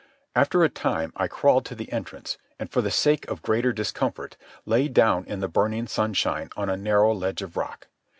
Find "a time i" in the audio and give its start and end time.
0.63-1.27